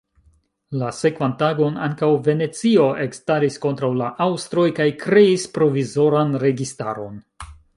La 0.83 0.87
sekvan 0.99 1.35
tagon 1.41 1.75
ankaŭ 1.87 2.09
Venecio 2.29 2.87
ekstaris 3.05 3.59
kontraŭ 3.67 3.91
la 4.01 4.09
aŭstroj 4.27 4.67
kaj 4.83 4.89
kreis 5.05 5.47
provizoran 5.59 6.37
registaron. 6.47 7.25